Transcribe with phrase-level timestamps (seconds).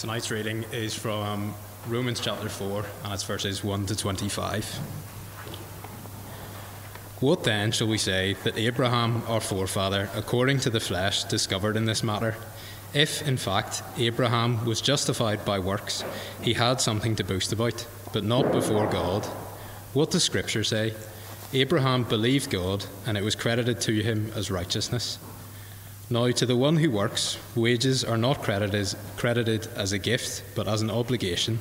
[0.00, 1.54] Tonight's reading is from
[1.86, 4.64] Romans chapter 4, and it's verses 1 to 25.
[7.20, 11.84] What then shall we say that Abraham, our forefather, according to the flesh, discovered in
[11.84, 12.34] this matter?
[12.94, 16.02] If, in fact, Abraham was justified by works,
[16.40, 19.26] he had something to boast about, but not before God.
[19.92, 20.94] What does Scripture say?
[21.52, 25.18] Abraham believed God, and it was credited to him as righteousness.
[26.12, 30.66] Now, to the one who works, wages are not credited, credited as a gift, but
[30.66, 31.60] as an obligation.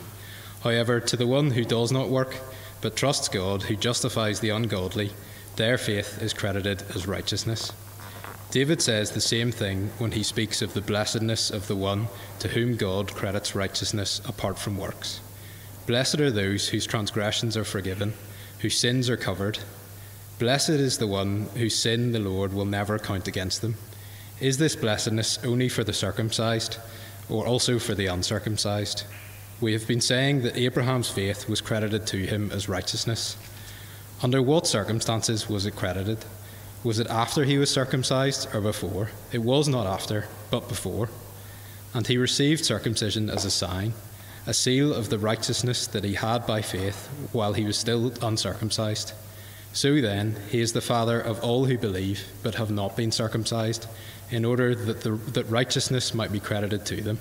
[0.63, 2.35] However, to the one who does not work,
[2.81, 5.11] but trusts God, who justifies the ungodly,
[5.55, 7.71] their faith is credited as righteousness.
[8.49, 12.07] David says the same thing when he speaks of the blessedness of the one
[12.39, 15.19] to whom God credits righteousness apart from works.
[15.85, 18.15] Blessed are those whose transgressions are forgiven,
[18.61, 19.59] whose sins are covered.
[20.39, 23.75] Blessed is the one whose sin the Lord will never count against them.
[24.41, 26.77] Is this blessedness only for the circumcised,
[27.27, 29.03] or also for the uncircumcised?
[29.59, 33.35] We have been saying that Abraham's faith was credited to him as righteousness.
[34.23, 36.19] Under what circumstances was it credited?
[36.85, 39.09] Was it after he was circumcised or before?
[39.33, 41.09] It was not after, but before.
[41.93, 43.91] And he received circumcision as a sign,
[44.47, 49.11] a seal of the righteousness that he had by faith while he was still uncircumcised.
[49.73, 53.85] So then, he is the father of all who believe but have not been circumcised
[54.31, 57.19] in order that, the, that righteousness might be credited to them.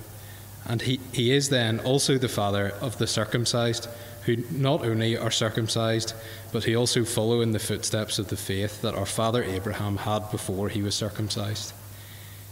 [0.65, 3.87] And he, he is then also the father of the circumcised,
[4.25, 6.13] who not only are circumcised,
[6.51, 10.29] but who also follow in the footsteps of the faith that our father Abraham had
[10.29, 11.73] before he was circumcised.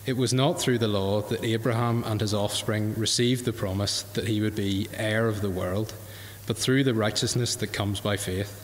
[0.06, 4.28] It was not through the law that Abraham and his offspring received the promise that
[4.28, 5.94] he would be heir of the world,
[6.48, 8.64] but through the righteousness that comes by faith.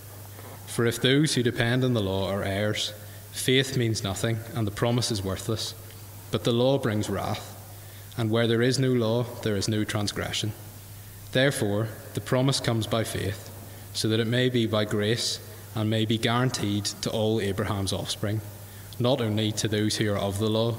[0.68, 2.94] For if those who depend on the law are heirs,
[3.34, 5.76] faith means nothing, and the promise is worthless.
[6.34, 7.56] But the law brings wrath,
[8.18, 10.52] and where there is no law, there is no transgression.
[11.32, 13.52] Therefore, the promise comes by faith,
[13.94, 15.40] so that it may be by grace
[15.76, 18.42] and may be guaranteed to all Abraham's offspring,
[18.98, 20.74] not only to those who are of the law,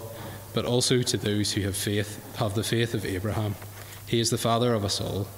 [0.54, 3.54] but also to those who have faith, have the faith of Abraham.
[4.08, 5.28] He is the father of us all.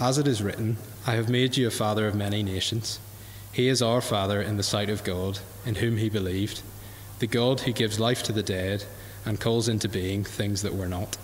[0.00, 0.76] As it is written,
[1.06, 2.98] I have made you a father of many nations.
[3.52, 6.62] He is our father in the sight of God, in whom he believed,
[7.20, 8.86] the God who gives life to the dead
[9.24, 11.16] and calls into being things that were not.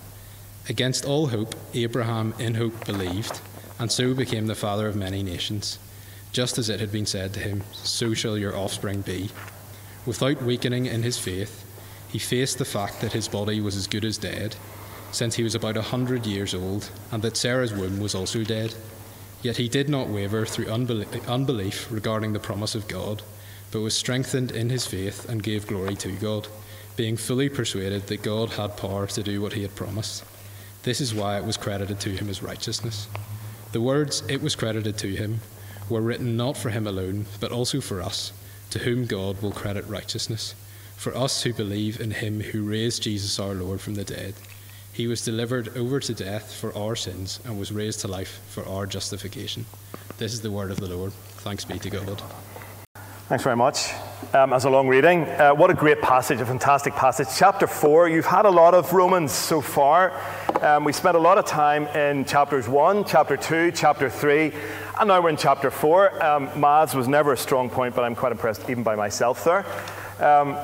[0.68, 3.40] Against all hope, Abraham in hope believed,
[3.78, 5.78] and so became the father of many nations.
[6.32, 9.30] Just as it had been said to him, so shall your offspring be.
[10.04, 11.64] Without weakening in his faith,
[12.08, 14.56] he faced the fact that his body was as good as dead,
[15.10, 18.74] since he was about a hundred years old, and that Sarah's womb was also dead.
[19.42, 23.22] Yet he did not waver through unbelief regarding the promise of God,
[23.70, 26.48] but was strengthened in his faith and gave glory to God
[26.98, 30.24] being fully persuaded that God had power to do what he had promised.
[30.82, 33.06] This is why it was credited to him as righteousness.
[33.70, 35.38] The words, it was credited to him,
[35.88, 38.32] were written not for him alone, but also for us,
[38.70, 40.56] to whom God will credit righteousness,
[40.96, 44.34] for us who believe in him who raised Jesus our Lord from the dead.
[44.92, 48.66] He was delivered over to death for our sins and was raised to life for
[48.66, 49.66] our justification.
[50.16, 51.12] This is the word of the Lord.
[51.12, 52.20] Thanks be to God.
[53.28, 53.92] Thanks very much.
[54.34, 57.28] Um, as a long reading, uh, what a great passage, a fantastic passage.
[57.36, 60.12] Chapter 4, you've had a lot of Romans so far.
[60.60, 64.52] Um, we spent a lot of time in chapters 1, chapter 2, chapter 3,
[64.98, 66.22] and now we're in chapter 4.
[66.22, 69.64] Um, Maths was never a strong point, but I'm quite impressed even by myself there.
[70.18, 70.58] Um,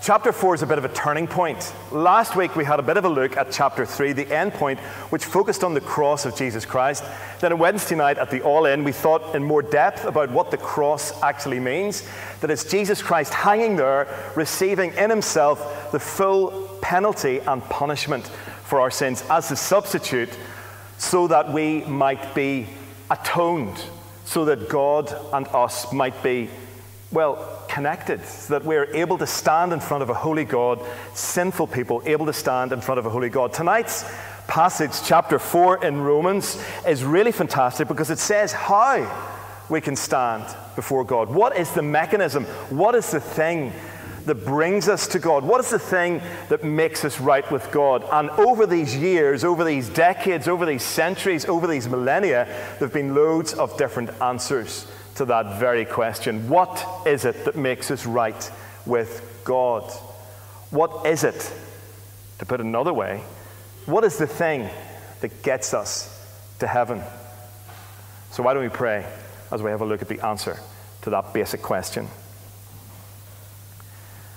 [0.00, 1.74] Chapter 4 is a bit of a turning point.
[1.90, 4.78] Last week we had a bit of a look at chapter 3, the end point,
[5.10, 7.04] which focused on the cross of Jesus Christ.
[7.40, 10.52] Then on Wednesday night at the All In, we thought in more depth about what
[10.52, 12.08] the cross actually means
[12.40, 18.24] that it's Jesus Christ hanging there, receiving in himself the full penalty and punishment
[18.64, 20.30] for our sins as the substitute,
[20.96, 22.68] so that we might be
[23.10, 23.84] atoned,
[24.24, 26.48] so that God and us might be,
[27.10, 30.80] well, connected, so that we're able to stand in front of a holy God,
[31.14, 33.52] sinful people able to stand in front of a holy God.
[33.52, 34.04] Tonight's
[34.46, 39.10] passage, chapter 4 in Romans, is really fantastic because it says how
[39.70, 40.44] we can stand
[40.76, 41.30] before God.
[41.30, 42.44] What is the mechanism?
[42.68, 43.72] What is the thing
[44.26, 45.44] that brings us to God?
[45.44, 48.04] What is the thing that makes us right with God?
[48.12, 52.92] And over these years, over these decades, over these centuries, over these millennia, there have
[52.92, 54.86] been loads of different answers
[55.18, 56.48] to that very question.
[56.48, 58.50] What is it that makes us right
[58.86, 59.82] with God?
[60.70, 61.52] What is it,
[62.38, 63.22] to put it another way,
[63.86, 64.68] what is the thing
[65.20, 66.14] that gets us
[66.60, 67.02] to heaven?
[68.30, 69.06] So, why don't we pray
[69.50, 70.58] as we have a look at the answer
[71.02, 72.06] to that basic question?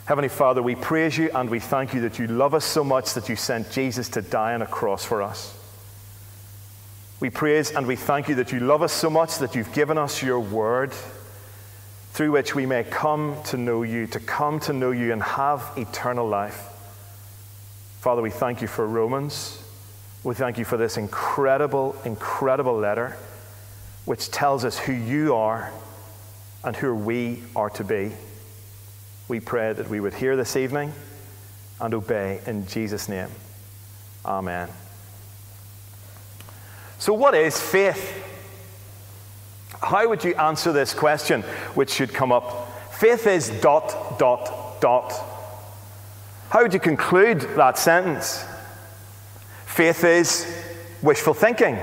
[0.05, 3.13] Heavenly Father, we praise you and we thank you that you love us so much
[3.13, 5.57] that you sent Jesus to die on a cross for us.
[7.21, 9.99] We praise and we thank you that you love us so much that you've given
[9.99, 10.91] us your word
[12.13, 15.71] through which we may come to know you, to come to know you and have
[15.77, 16.67] eternal life.
[17.99, 19.63] Father, we thank you for Romans.
[20.23, 23.15] We thank you for this incredible, incredible letter
[24.05, 25.71] which tells us who you are
[26.63, 28.13] and who we are to be.
[29.27, 30.91] We pray that we would hear this evening
[31.79, 33.29] and obey in Jesus' name.
[34.25, 34.69] Amen.
[37.01, 38.13] So, what is faith?
[39.81, 41.41] How would you answer this question,
[41.73, 42.93] which should come up?
[42.93, 45.11] Faith is dot, dot, dot.
[46.51, 48.45] How would you conclude that sentence?
[49.65, 50.45] Faith is
[51.01, 51.79] wishful thinking.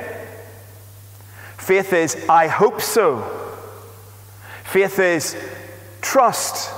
[1.57, 3.19] Faith is, I hope so.
[4.63, 5.37] Faith is
[6.01, 6.73] trust.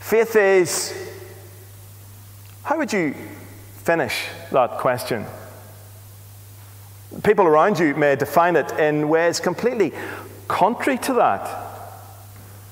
[0.00, 0.94] Faith is,
[2.62, 3.14] how would you
[3.84, 5.24] finish that question?
[7.22, 9.92] People around you may define it in ways completely
[10.48, 11.66] contrary to that.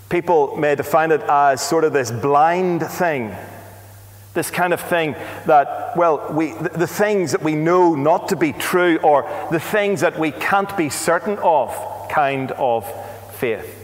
[0.08, 3.34] People may define it as sort of this blind thing,
[4.34, 5.12] this kind of thing
[5.46, 9.60] that, well, we, the, the things that we know not to be true or the
[9.60, 11.74] things that we can't be certain of
[12.10, 12.84] kind of
[13.34, 13.80] faith.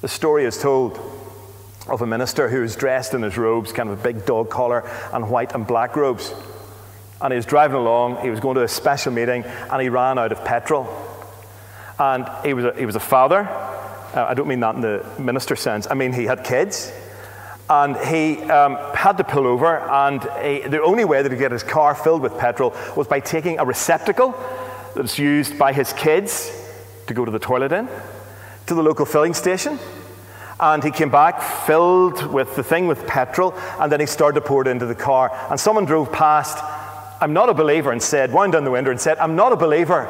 [0.00, 0.98] The story is told
[1.88, 4.88] of a minister who is dressed in his robes, kind of a big dog collar
[5.12, 6.34] and white and black robes.
[7.20, 10.18] And he was driving along, he was going to a special meeting, and he ran
[10.18, 10.88] out of petrol.
[11.98, 13.40] And he was a, he was a father.
[13.40, 16.92] Uh, I don't mean that in the minister sense, I mean he had kids.
[17.68, 21.42] And he um, had to pull over, and he, the only way that he could
[21.42, 24.34] get his car filled with petrol was by taking a receptacle
[24.94, 26.50] that's used by his kids
[27.08, 27.88] to go to the toilet in,
[28.66, 29.78] to the local filling station.
[30.60, 34.46] And he came back filled with the thing with petrol, and then he started to
[34.46, 35.30] pour it into the car.
[35.50, 36.58] And someone drove past
[37.20, 39.56] I'm not a believer, and said, wound down the window and said, I'm not a
[39.56, 40.06] believer,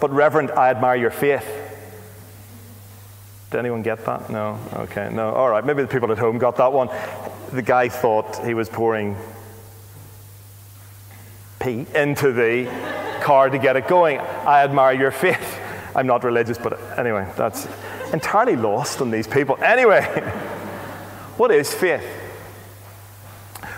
[0.00, 1.46] but Reverend, I admire your faith.
[3.50, 4.30] Did anyone get that?
[4.30, 4.58] No?
[4.72, 5.30] Okay, no.
[5.30, 6.88] All right, maybe the people at home got that one.
[7.52, 9.16] The guy thought he was pouring
[11.60, 12.66] pee into the
[13.22, 14.18] car to get it going.
[14.18, 15.60] I admire your faith.
[15.94, 17.68] I'm not religious, but anyway, that's
[18.12, 19.56] entirely lost on these people.
[19.62, 20.02] Anyway,
[21.36, 22.04] what is faith?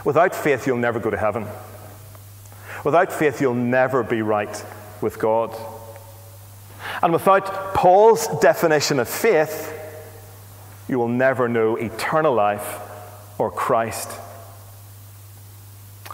[0.05, 1.47] Without faith, you'll never go to heaven.
[2.87, 4.65] Without faith, you'll never be right
[5.01, 5.53] with God.
[7.03, 9.77] And without Paul's definition of faith,
[10.89, 12.79] you will never know eternal life
[13.39, 14.09] or Christ.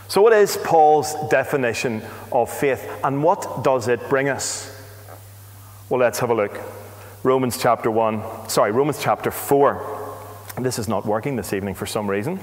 [0.09, 2.01] So, what is Paul's definition
[2.33, 4.75] of faith, and what does it bring us?
[5.91, 6.59] Well, let's have a look.
[7.23, 10.15] Romans chapter 1, sorry, Romans chapter 4.
[10.59, 12.41] This is not working this evening for some reason.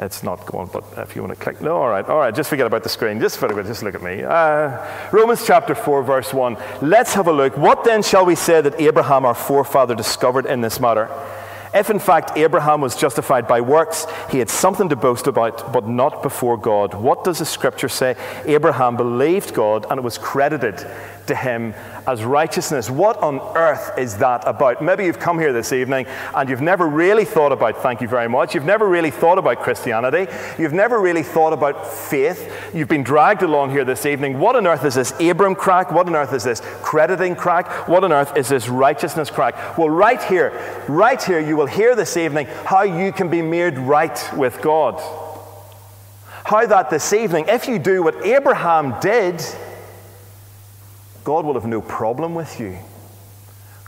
[0.00, 2.48] It's not going, but if you want to click, no, all right, all right, just
[2.48, 3.20] forget about the screen.
[3.20, 4.22] Just forget, just look at me.
[4.22, 4.82] Uh,
[5.12, 6.56] Romans chapter 4, verse 1.
[6.80, 7.58] Let's have a look.
[7.58, 11.10] What then shall we say that Abraham, our forefather, discovered in this matter?
[11.74, 15.86] If in fact Abraham was justified by works, he had something to boast about, but
[15.86, 16.94] not before God.
[16.94, 18.16] What does the scripture say?
[18.46, 20.84] Abraham believed God, and it was credited
[21.26, 21.74] to him
[22.06, 22.90] as righteousness.
[22.90, 24.82] What on earth is that about?
[24.82, 28.28] Maybe you've come here this evening and you've never really thought about, thank you very
[28.28, 33.02] much, you've never really thought about Christianity, you've never really thought about faith, you've been
[33.02, 34.38] dragged along here this evening.
[34.38, 35.92] What on earth is this Abram crack?
[35.92, 37.88] What on earth is this crediting crack?
[37.88, 39.78] What on earth is this righteousness crack?
[39.78, 40.52] Well, right here,
[40.88, 45.00] right here, you will hear this evening how you can be made right with God.
[46.44, 49.40] How that this evening, if you do what Abraham did,
[51.30, 52.76] God will have no problem with you.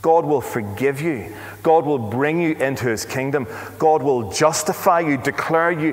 [0.01, 1.35] God will forgive you.
[1.61, 3.49] God will bring you into his kingdom.
[3.77, 5.91] God will justify you, declare you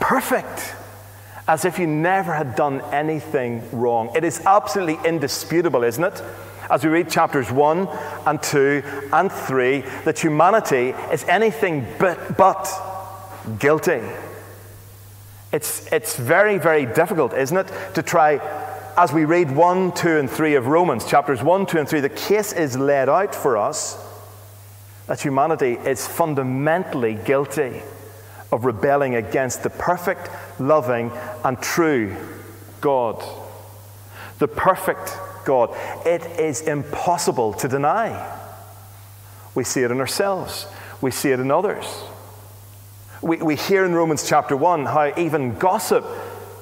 [0.00, 0.74] perfect,
[1.46, 4.10] as if you never had done anything wrong.
[4.16, 6.20] It is absolutely indisputable, isn't it?
[6.68, 7.88] As we read chapters 1
[8.26, 12.68] and 2 and 3, that humanity is anything but, but
[13.60, 14.02] guilty.
[15.52, 18.40] It's, it's very, very difficult, isn't it, to try
[18.98, 22.08] as we read 1, 2, and 3 of Romans, chapters 1, 2, and 3, the
[22.08, 23.96] case is laid out for us
[25.06, 27.80] that humanity is fundamentally guilty
[28.50, 30.28] of rebelling against the perfect,
[30.58, 31.12] loving,
[31.44, 32.16] and true
[32.80, 33.24] God.
[34.40, 35.70] The perfect God.
[36.04, 38.36] It is impossible to deny.
[39.54, 40.66] We see it in ourselves,
[41.00, 41.86] we see it in others.
[43.22, 46.04] We, we hear in Romans chapter 1 how even gossip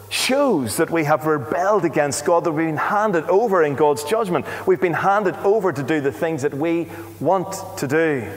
[0.08, 4.46] shows that we have rebelled against God, that we've been handed over in God's judgment.
[4.66, 6.88] We've been handed over to do the things that we
[7.20, 8.30] want to do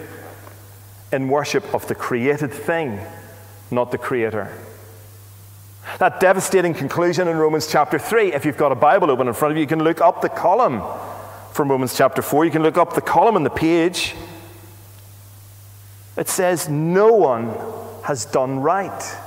[1.11, 2.99] in worship of the created thing,
[3.71, 4.51] not the Creator.
[5.97, 9.51] That devastating conclusion in Romans chapter 3, if you've got a Bible open in front
[9.51, 10.83] of you, you can look up the column
[11.51, 12.45] from Romans chapter 4.
[12.45, 14.15] You can look up the column on the page.
[16.15, 17.55] It says, No one
[18.03, 19.17] has done right,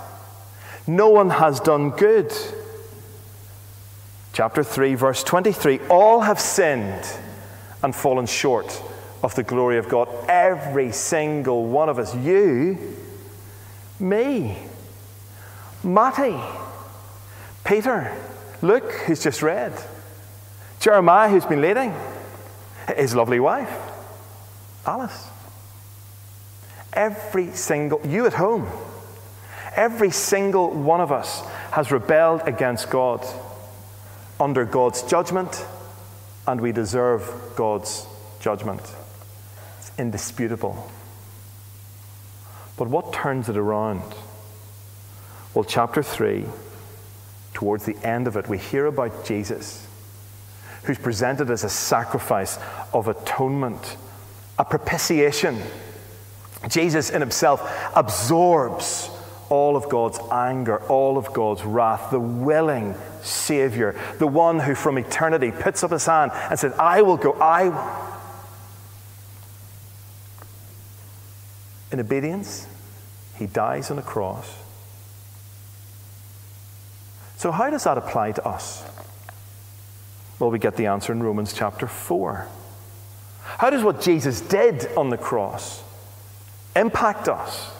[0.86, 2.32] no one has done good.
[4.32, 7.06] Chapter 3, verse 23 All have sinned
[7.82, 8.82] and fallen short
[9.22, 10.08] of the glory of God.
[10.28, 12.14] Every single one of us.
[12.16, 12.78] You,
[14.00, 14.58] me,
[15.84, 16.38] Matty,
[17.64, 18.16] Peter,
[18.60, 19.72] Luke, who's just read,
[20.80, 21.94] Jeremiah, who's been leading,
[22.96, 23.72] his lovely wife,
[24.86, 25.28] Alice.
[26.92, 28.66] Every single, you at home,
[29.76, 33.24] every single one of us has rebelled against God
[34.38, 35.64] under God's judgment,
[36.46, 38.06] and we deserve God's
[38.40, 38.82] judgment.
[39.78, 40.90] It's indisputable.
[42.76, 44.02] But what turns it around?
[45.54, 46.44] Well, chapter 3,
[47.54, 49.86] towards the end of it, we hear about Jesus,
[50.84, 52.58] who's presented as a sacrifice
[52.92, 53.96] of atonement,
[54.58, 55.60] a propitiation.
[56.68, 57.62] Jesus in himself
[57.94, 59.10] absorbs
[59.52, 64.96] all of God's anger, all of God's wrath, the willing Savior, the one who from
[64.96, 68.18] eternity puts up his hand and said, I will go, I will.
[71.92, 72.66] In obedience,
[73.36, 74.50] he dies on a cross.
[77.36, 78.82] So, how does that apply to us?
[80.38, 82.48] Well, we get the answer in Romans chapter 4.
[83.58, 85.82] How does what Jesus did on the cross
[86.74, 87.70] impact us?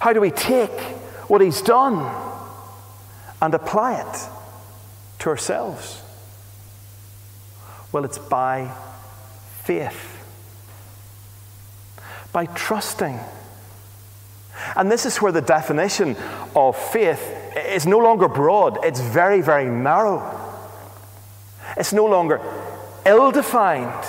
[0.00, 0.80] How do we take
[1.28, 1.98] what he's done
[3.42, 4.28] and apply it
[5.20, 6.02] to ourselves?
[7.92, 8.72] Well, it's by
[9.62, 10.18] faith
[12.32, 13.18] by trusting.
[14.76, 16.16] And this is where the definition
[16.54, 17.20] of faith
[17.56, 20.22] is no longer broad, it's very, very narrow.
[21.76, 22.40] It's no longer
[23.06, 24.04] ill defined,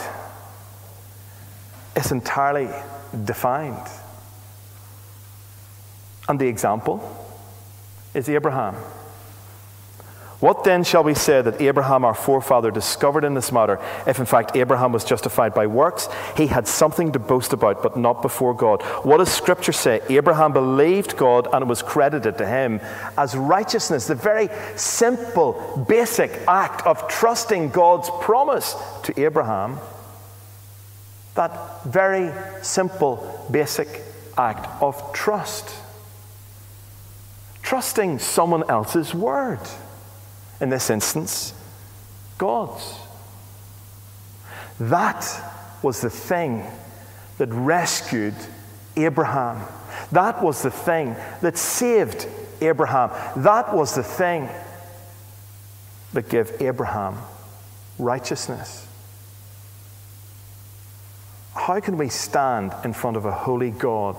[1.96, 2.70] it's entirely
[3.26, 3.88] defined.
[6.30, 7.02] And the example
[8.14, 8.76] is Abraham.
[10.40, 14.26] What then shall we say that Abraham, our forefather, discovered in this matter, if in
[14.26, 16.08] fact Abraham was justified by works?
[16.38, 18.82] He had something to boast about, but not before God.
[19.04, 20.00] What does Scripture say?
[20.08, 22.80] Abraham believed God and it was credited to him
[23.18, 24.08] as righteousness.
[24.08, 29.78] The very simple, basic act of trusting God's promise to Abraham.
[31.36, 32.32] That very
[32.62, 34.04] simple, basic
[34.38, 35.70] act of trust.
[37.70, 39.60] Trusting someone else's word
[40.60, 41.54] in this instance,
[42.40, 42.96] God's.
[44.80, 45.24] That
[45.84, 46.66] was the thing
[47.38, 48.34] that rescued
[48.98, 49.62] Abraham.
[50.12, 52.28] That was the thing that saved
[52.60, 53.12] Abraham.
[53.44, 54.50] That was the thing
[56.14, 57.20] that gave Abraham
[58.00, 58.88] righteousness.
[61.54, 64.16] How can we stand in front of a holy God?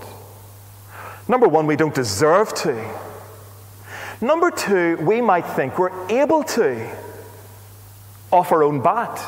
[1.26, 3.10] Number one, we don't deserve to.
[4.20, 6.88] Number two, we might think we're able to
[8.30, 9.18] off our own bat,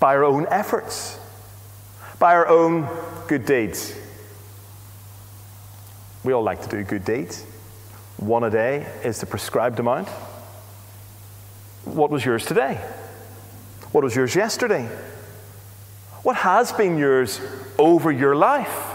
[0.00, 1.18] by our own efforts,
[2.18, 2.88] by our own
[3.28, 3.96] good deeds.
[6.22, 7.44] We all like to do good deeds.
[8.16, 10.08] One a day is the prescribed amount.
[11.84, 12.74] What was yours today?
[13.92, 14.88] What was yours yesterday?
[16.22, 17.40] What has been yours
[17.78, 18.92] over your life?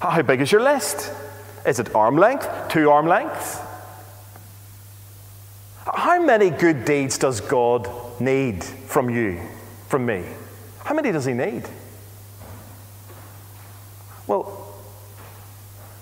[0.00, 1.10] How big is your list?
[1.66, 2.48] Is it arm length?
[2.68, 3.58] Two arm lengths?
[5.92, 7.88] How many good deeds does God
[8.20, 9.40] need from you,
[9.88, 10.24] from me?
[10.84, 11.64] How many does He need?
[14.26, 14.62] Well,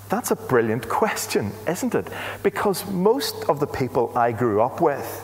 [0.09, 2.09] that's a brilliant question, isn't it?
[2.43, 5.23] Because most of the people I grew up with,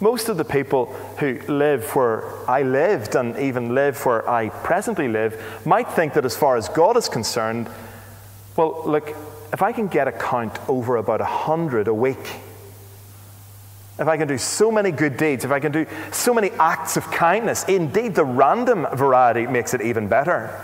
[0.00, 0.86] most of the people
[1.18, 6.24] who live where I lived and even live where I presently live might think that
[6.24, 7.70] as far as God is concerned,
[8.56, 9.14] well, look,
[9.52, 12.36] if I can get a count over about a hundred a week,
[13.98, 16.96] if I can do so many good deeds, if I can do so many acts
[16.96, 20.60] of kindness, indeed the random variety makes it even better,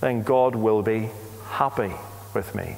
[0.00, 1.10] then God will be
[1.50, 1.92] happy
[2.32, 2.76] with me.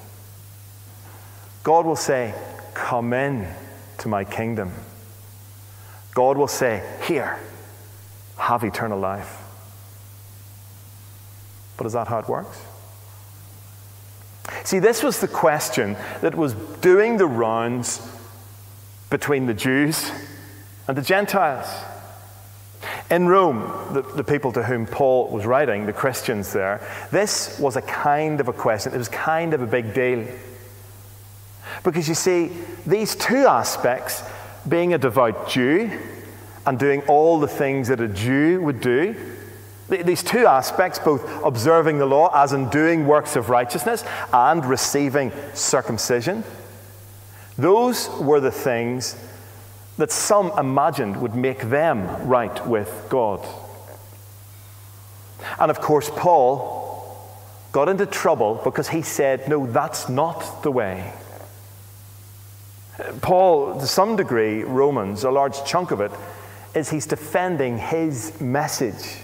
[1.62, 2.34] God will say,
[2.74, 3.46] Come in
[3.98, 4.72] to my kingdom.
[6.14, 7.38] God will say, Here,
[8.36, 9.42] have eternal life.
[11.76, 12.58] But is that how it works?
[14.64, 18.06] See, this was the question that was doing the rounds
[19.10, 20.10] between the Jews
[20.86, 21.66] and the Gentiles.
[23.10, 23.60] In Rome,
[23.92, 28.40] the, the, people to whom Paul was writing, the Christians there, this was a kind
[28.40, 28.94] of a question.
[28.94, 30.26] It was kind of a big deal.
[31.84, 32.52] Because you see,
[32.86, 34.22] these two aspects,
[34.68, 35.90] being a devout Jew
[36.66, 39.16] and doing all the things that a Jew would do,
[39.88, 45.32] these two aspects, both observing the law as in doing works of righteousness and receiving
[45.54, 46.44] circumcision,
[47.56, 49.16] those were the things
[49.96, 53.46] that some imagined would make them right with God.
[55.58, 56.76] And of course, Paul
[57.72, 61.12] got into trouble because he said, No, that's not the way.
[63.20, 66.10] Paul, to some degree, Romans, a large chunk of it,
[66.74, 69.18] is he's defending his message,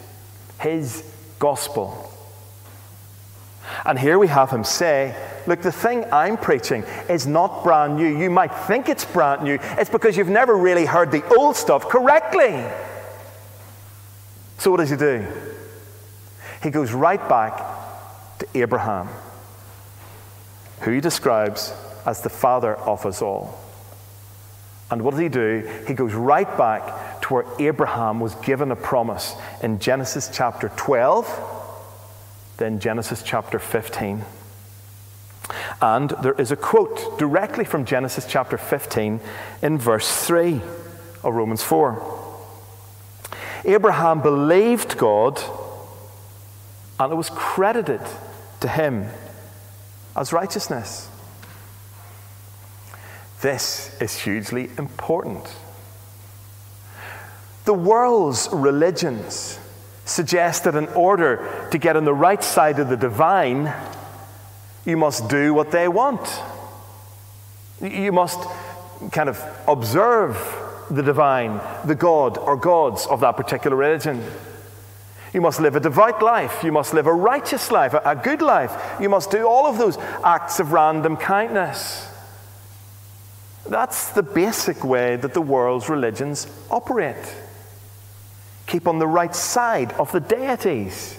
[0.61, 1.04] his
[1.38, 2.11] gospel.
[3.84, 5.14] And here we have him say,
[5.46, 8.18] Look, the thing I'm preaching is not brand new.
[8.18, 9.58] You might think it's brand new.
[9.61, 12.64] It's because you've never really heard the old stuff correctly.
[14.58, 15.26] So, what does he do?
[16.62, 17.58] He goes right back
[18.38, 19.08] to Abraham,
[20.80, 21.75] who he describes
[22.06, 23.61] as the father of us all.
[24.94, 25.68] And what does he do?
[25.88, 31.54] He goes right back to where Abraham was given a promise in Genesis chapter 12
[32.56, 34.24] then Genesis chapter 15.
[35.82, 39.20] And there is a quote directly from Genesis chapter 15
[39.62, 40.60] in verse 3
[41.22, 42.22] of Romans 4.
[43.64, 45.42] Abraham believed God,
[47.00, 48.00] and it was credited
[48.60, 49.06] to him
[50.16, 51.08] as righteousness.
[53.44, 55.54] This is hugely important.
[57.66, 59.58] The world's religions
[60.06, 63.70] suggest that in order to get on the right side of the divine,
[64.86, 66.26] you must do what they want.
[67.82, 68.40] You must
[69.12, 70.38] kind of observe
[70.90, 74.24] the divine, the God or gods of that particular religion.
[75.34, 76.64] You must live a devout life.
[76.64, 78.72] You must live a righteous life, a, good life.
[78.98, 82.08] You must do all of those acts of random kindness.
[83.68, 87.35] That's the basic way that the world's religions operate.
[88.66, 91.18] Keep on the right side of the deities.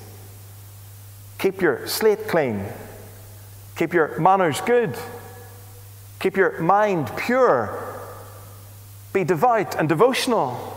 [1.39, 2.65] Keep your slate clean.
[3.75, 4.95] Keep your manners good.
[6.19, 7.99] Keep your mind pure.
[9.12, 10.71] Be devout and devotional.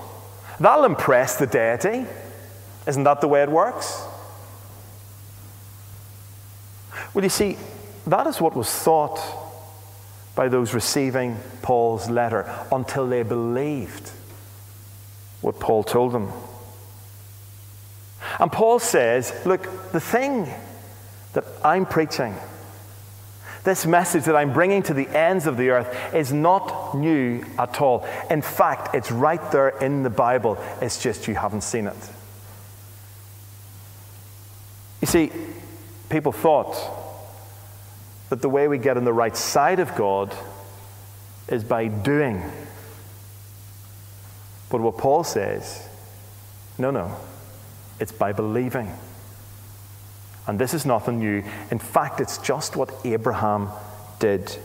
[0.59, 2.07] That'll impress the deity.
[2.87, 4.03] Isn't that the way it works?
[7.15, 7.57] Well, you see,
[8.07, 9.19] that is what was thought
[10.39, 14.13] by those receiving Paul's letter until they believed
[15.41, 16.31] what Paul told them.
[18.39, 20.49] And Paul says, look, the thing
[21.33, 22.37] that I'm preaching,
[23.65, 27.81] this message that I'm bringing to the ends of the earth, is not new at
[27.81, 28.07] all.
[28.31, 30.57] In fact, it's right there in the Bible.
[30.81, 32.11] It's just you haven't seen it.
[35.01, 35.33] You see,
[36.09, 36.77] people thought
[38.29, 40.35] that the way we get on the right side of God
[41.49, 42.43] is by doing.
[44.71, 45.89] But what Paul says,
[46.77, 47.17] no, no.
[47.99, 48.93] It's by believing.
[50.47, 51.43] And this is nothing new.
[51.71, 53.69] In fact, it's just what Abraham
[54.19, 54.57] did.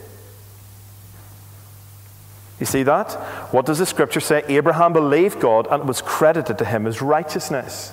[2.59, 3.11] You see that?
[3.51, 4.43] What does the scripture say?
[4.47, 7.91] Abraham believed God and it was credited to him as righteousness.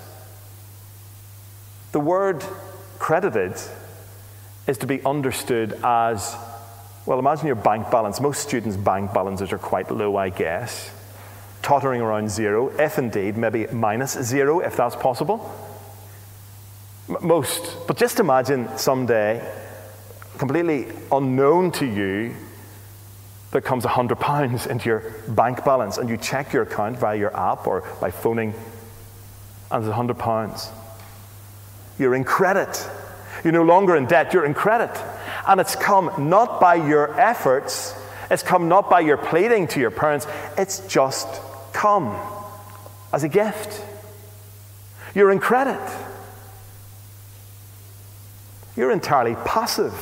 [1.92, 2.44] The word
[2.98, 3.54] credited
[4.66, 6.37] is to be understood as
[7.07, 8.20] well, imagine your bank balance.
[8.20, 10.90] Most students' bank balances are quite low, I guess
[11.62, 15.55] tottering around zero, if indeed maybe minus zero, if that's possible.
[17.20, 17.87] Most.
[17.87, 19.46] But just imagine someday,
[20.38, 22.35] completely unknown to you,
[23.51, 27.66] there comes £100 into your bank balance and you check your account via your app
[27.66, 28.55] or by phoning,
[29.70, 30.68] and there's £100.
[31.99, 32.88] You're in credit.
[33.44, 34.90] You're no longer in debt, you're in credit.
[35.46, 37.94] And it's come not by your efforts,
[38.31, 40.26] it's come not by your pleading to your parents,
[40.57, 41.29] it's just
[41.72, 42.16] come
[43.12, 43.85] as a gift.
[45.14, 45.81] You're in credit.
[48.76, 49.94] You're entirely passive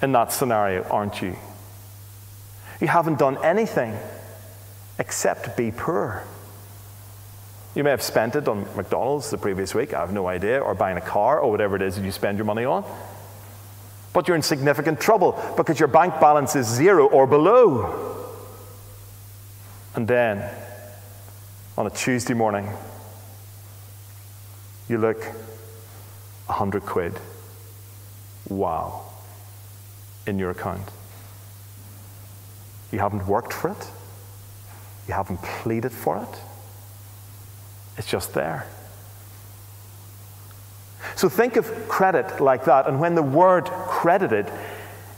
[0.00, 1.36] in that scenario, aren't you?
[2.80, 3.96] You haven't done anything
[4.98, 6.24] except be poor.
[7.76, 10.74] You may have spent it on McDonald's the previous week, I have no idea, or
[10.74, 12.84] buying a car, or whatever it is that you spend your money on.
[14.14, 18.32] But you're in significant trouble because your bank balance is zero or below.
[19.94, 20.50] And then
[21.76, 22.66] on a Tuesday morning,
[24.88, 25.22] you look,
[26.48, 27.20] a hundred quid.
[28.48, 29.02] Wow.
[30.26, 30.88] In your account.
[32.90, 33.90] You haven't worked for it.
[35.06, 36.40] You haven't pleaded for it.
[37.96, 38.66] It's just there.
[41.14, 44.50] So think of credit like that, and when the word credited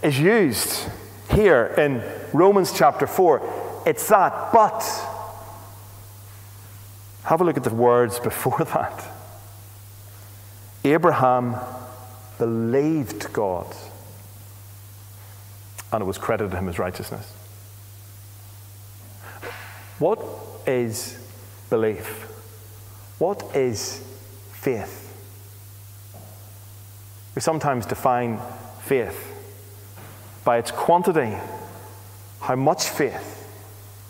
[0.02, 0.88] is used
[1.30, 4.80] Here in Romans chapter 4, it's that, but.
[7.24, 9.04] Have a look at the words before that.
[10.84, 11.56] Abraham
[12.38, 13.66] believed God,
[15.92, 17.30] and it was credited to him as righteousness.
[19.98, 20.20] What
[20.66, 21.18] is
[21.68, 22.27] belief?
[23.18, 24.02] What is
[24.52, 25.04] faith?
[27.34, 28.40] We sometimes define
[28.82, 29.34] faith
[30.44, 31.36] by its quantity.
[32.40, 33.34] How much faith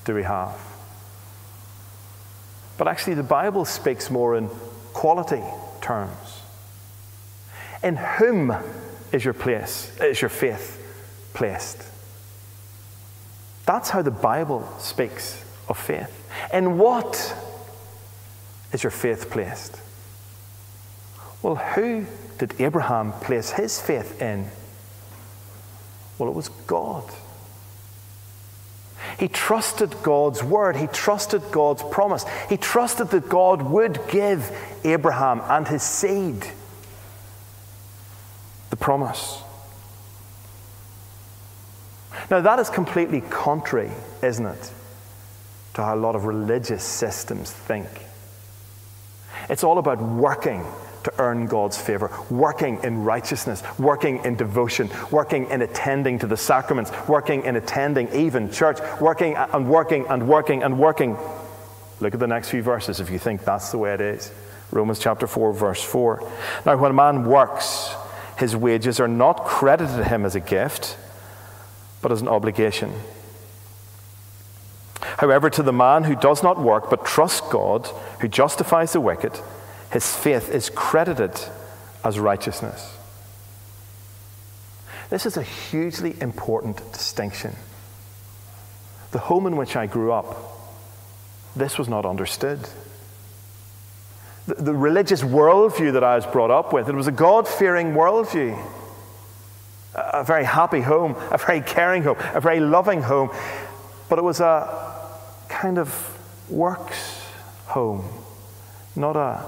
[0.05, 0.59] do we have?
[2.77, 4.49] But actually, the Bible speaks more in
[4.93, 5.43] quality
[5.81, 6.41] terms.
[7.83, 8.55] In whom
[9.13, 10.75] is your place, is your faith
[11.35, 11.83] placed?
[13.67, 16.27] That's how the Bible speaks of faith.
[16.53, 17.35] In what
[18.73, 19.81] is your faith placed?
[21.43, 22.07] Well, who
[22.39, 24.47] did Abraham place his faith in?
[26.19, 27.05] Well, it was God.
[29.19, 30.77] He trusted God's word.
[30.77, 32.25] He trusted God's promise.
[32.49, 34.51] He trusted that God would give
[34.85, 36.45] Abraham and his seed
[38.71, 39.43] the promise.
[42.31, 43.91] Now, that is completely contrary,
[44.23, 44.73] isn't it,
[45.75, 47.89] to how a lot of religious systems think.
[49.49, 50.65] It's all about working
[51.05, 56.37] to earn God's favor, working in righteousness, working in devotion, working in attending to the
[56.37, 61.17] sacraments, working in attending even church, working and working and working and working.
[62.01, 64.33] Look at the next few verses if you think that's the way it is.
[64.71, 66.31] Romans chapter 4, verse 4.
[66.67, 67.95] Now, when a man works,
[68.39, 70.97] his wages are not credited to him as a gift,
[72.03, 72.93] but as an obligation.
[75.19, 77.87] However, to the man who does not work but trusts God,
[78.21, 79.33] who justifies the wicked,
[79.93, 81.33] his faith is credited
[82.05, 82.97] as righteousness.
[85.11, 87.57] This is a hugely important distinction.
[89.11, 90.37] The home in which I grew up,
[91.57, 92.61] this was not understood.
[94.47, 97.93] The, the religious worldview that I was brought up with, it was a God fearing
[97.93, 98.57] worldview.
[99.97, 103.31] A, a very happy home, a very caring home, a very loving home,
[104.09, 104.88] but it was a
[105.61, 106.17] kind of
[106.49, 107.27] works
[107.67, 108.09] home,
[108.95, 109.45] not a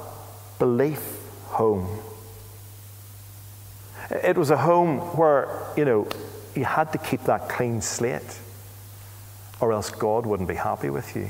[0.58, 1.00] belief
[1.46, 2.00] home.
[4.10, 6.08] It was a home where, you know,
[6.56, 8.40] you had to keep that clean slate,
[9.60, 11.28] or else God wouldn't be happy with you.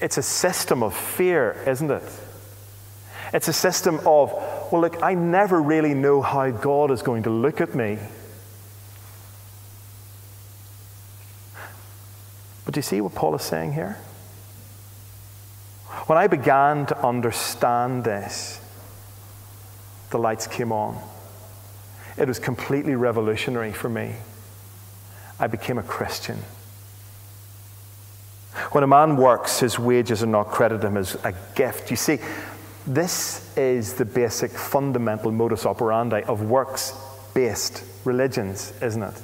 [0.00, 2.04] It's a system of fear, isn't it?
[3.34, 4.32] It's a system of,
[4.70, 7.98] well, look, I never really know how God is going to look at me.
[12.68, 13.96] But do you see what Paul is saying here?
[16.06, 18.60] When I began to understand this,
[20.10, 21.00] the lights came on.
[22.18, 24.16] It was completely revolutionary for me.
[25.40, 26.40] I became a Christian.
[28.72, 31.90] When a man works, his wages are not credited him as a gift.
[31.90, 32.18] You see,
[32.86, 36.92] this is the basic fundamental modus operandi of works
[37.32, 39.22] based religions, isn't it?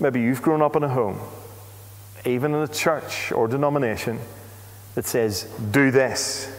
[0.00, 1.20] Maybe you've grown up in a home,
[2.24, 4.18] even in a church or denomination
[4.94, 6.50] that says, Do this,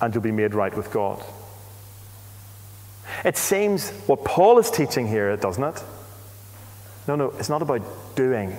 [0.00, 1.22] and you'll be made right with God.
[3.24, 5.82] It seems what Paul is teaching here, doesn't it?
[7.08, 7.82] No, no, it's not about
[8.14, 8.56] doing.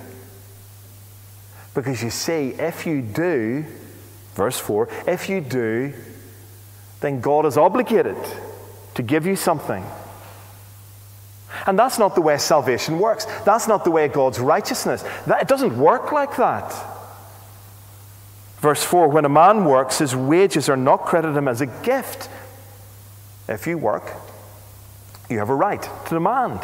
[1.74, 3.64] Because you see, if you do,
[4.34, 5.92] verse 4, if you do,
[7.00, 8.16] then God is obligated
[8.94, 9.84] to give you something.
[11.66, 13.24] And that's not the way salvation works.
[13.44, 15.04] That's not the way God's righteousness.
[15.26, 16.72] That, it doesn't work like that.
[18.58, 22.28] Verse 4 When a man works, his wages are not credited him as a gift.
[23.48, 24.12] If you work,
[25.30, 26.60] you have a right to demand.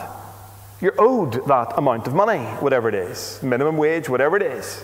[0.80, 4.82] You're owed that amount of money, whatever it is, minimum wage, whatever it is.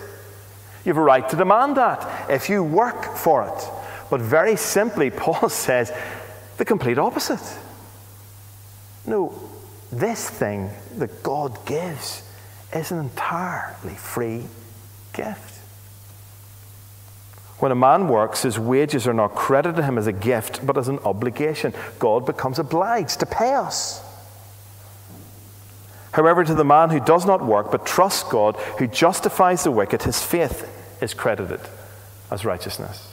[0.83, 3.69] You have a right to demand that if you work for it.
[4.09, 5.93] But very simply, Paul says
[6.57, 7.57] the complete opposite.
[9.05, 9.50] No,
[9.91, 12.23] this thing that God gives
[12.73, 14.45] is an entirely free
[15.13, 15.59] gift.
[17.59, 20.77] When a man works, his wages are not credited to him as a gift, but
[20.77, 21.73] as an obligation.
[21.99, 24.03] God becomes obliged to pay us.
[26.13, 30.03] However, to the man who does not work but trusts God, who justifies the wicked,
[30.03, 30.67] his faith
[31.01, 31.61] is credited
[32.31, 33.10] as righteousness.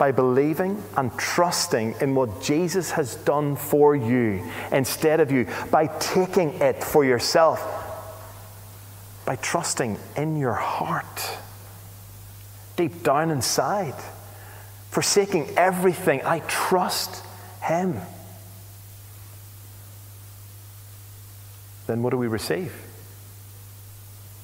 [0.00, 5.86] By believing and trusting in what Jesus has done for you instead of you, by
[5.98, 7.60] taking it for yourself,
[9.26, 11.38] by trusting in your heart
[12.76, 13.94] deep down inside.
[14.90, 17.22] Forsaking everything, I trust
[17.62, 18.00] Him.
[21.90, 22.72] then what do we receive?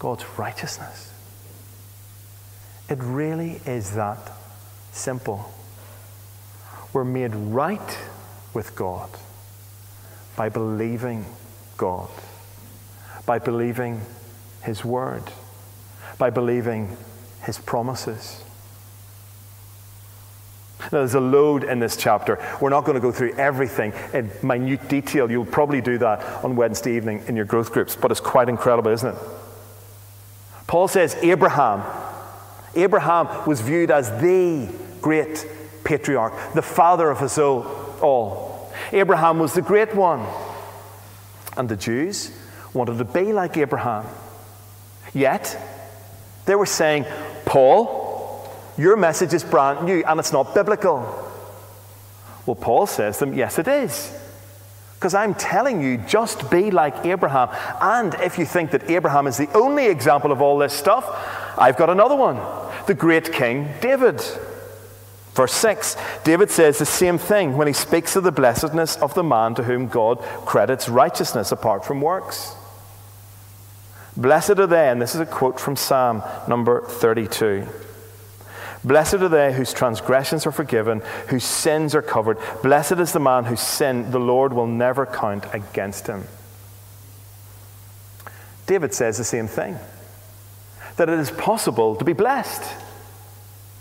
[0.01, 1.13] God's righteousness.
[2.89, 4.19] It really is that
[4.97, 5.53] simple.
[6.93, 7.99] We're made right
[8.55, 9.11] with God
[10.37, 11.27] by believing
[11.77, 12.09] God,
[13.27, 14.01] by believing
[14.63, 15.23] His Word,
[16.19, 16.97] by believing
[17.43, 18.43] His promises.
[20.81, 22.39] Now, there's a load in this chapter.
[22.61, 25.31] We're not going to go through everything in minute detail.
[25.31, 28.91] You'll probably do that on Wednesday evening in your growth groups, but it's quite incredible,
[28.93, 29.21] isn't it?
[30.67, 31.83] Paul says Abraham.
[32.75, 34.69] Abraham was viewed as the
[35.07, 35.47] great
[35.85, 38.73] patriarch, the father of us all.
[38.91, 40.27] Abraham was the great one.
[41.57, 42.37] And the Jews
[42.75, 44.05] wanted to be like Abraham.
[45.15, 45.57] Yet,
[46.45, 47.05] they were saying,
[47.45, 50.99] Paul, your message is brand new and it's not biblical.
[52.45, 54.13] Well, Paul says to them, Yes, it is.
[54.95, 57.49] Because I'm telling you, just be like Abraham.
[57.81, 61.05] And if you think that Abraham is the only example of all this stuff,
[61.57, 62.41] I've got another one
[62.89, 64.21] the great king David.
[65.37, 69.23] Verse 6, David says the same thing when he speaks of the blessedness of the
[69.23, 72.55] man to whom God credits righteousness apart from works.
[74.17, 77.69] Blessed are they, and this is a quote from Psalm number 32.
[78.83, 82.39] Blessed are they whose transgressions are forgiven, whose sins are covered.
[82.63, 86.25] Blessed is the man whose sin the Lord will never count against him.
[88.67, 89.77] David says the same thing
[90.97, 92.63] that it is possible to be blessed.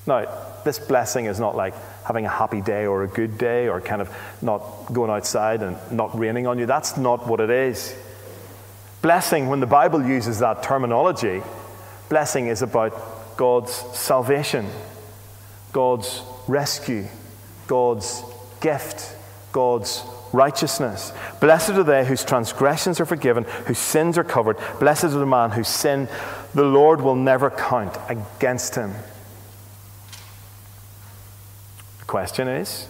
[0.06, 1.74] Now, this blessing is not like
[2.04, 4.60] having a happy day or a good day or kind of not
[4.92, 6.66] going outside and not raining on you.
[6.66, 7.96] That's not what it is.
[9.02, 11.42] Blessing, when the Bible uses that terminology,
[12.10, 14.68] blessing is about God's salvation.
[15.76, 17.06] God's rescue,
[17.68, 18.24] God's
[18.62, 19.14] gift,
[19.52, 21.12] God's righteousness.
[21.42, 24.58] Blessed are they whose transgressions are forgiven, whose sins are covered.
[24.80, 26.08] Blessed is the man whose sin
[26.54, 28.94] the Lord will never count against him.
[32.00, 32.88] The question is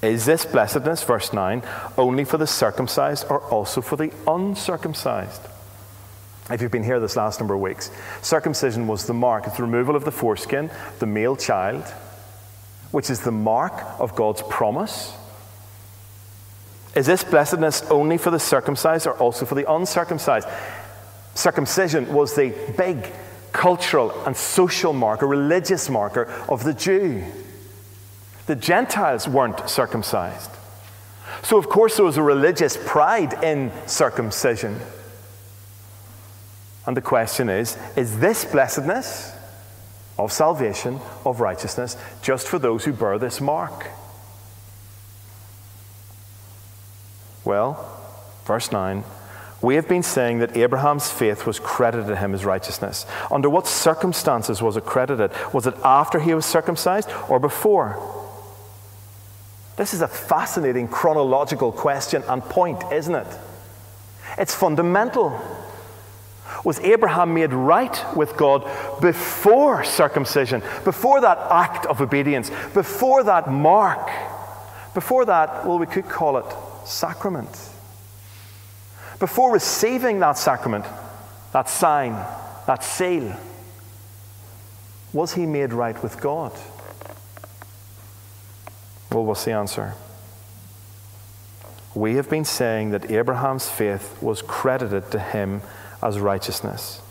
[0.00, 1.62] Is this blessedness, verse 9,
[1.98, 5.42] only for the circumcised or also for the uncircumcised?
[6.50, 7.90] If you've been here this last number of weeks,
[8.22, 11.84] circumcision was the mark, it's the removal of the foreskin, the male child,
[12.90, 15.14] which is the mark of God's promise.
[16.94, 20.48] Is this blessedness only for the circumcised or also for the uncircumcised?
[21.34, 23.12] Circumcision was the big
[23.52, 27.22] cultural and social marker, religious marker of the Jew.
[28.46, 30.50] The Gentiles weren't circumcised.
[31.42, 34.78] So, of course, there was a religious pride in circumcision.
[36.86, 39.34] And the question is is this blessedness
[40.18, 43.86] of salvation, of righteousness, just for those who bear this mark?
[47.44, 48.00] Well,
[48.44, 49.04] verse 9.
[49.62, 53.06] We have been saying that Abraham's faith was credited to him as righteousness.
[53.30, 55.30] Under what circumstances was it credited?
[55.52, 58.21] Was it after he was circumcised or before?
[59.76, 63.26] This is a fascinating chronological question and point, isn't it?
[64.38, 65.40] It's fundamental.
[66.64, 68.68] Was Abraham made right with God
[69.00, 74.10] before circumcision, before that act of obedience, before that mark,
[74.94, 76.46] before that, well, we could call it
[76.84, 77.70] sacrament?
[79.18, 80.84] Before receiving that sacrament,
[81.52, 82.12] that sign,
[82.66, 83.34] that seal,
[85.12, 86.52] was he made right with God?
[89.12, 89.94] Well, what's the answer?
[91.94, 95.60] We have been saying that Abraham's faith was credited to him
[96.02, 97.02] as righteousness.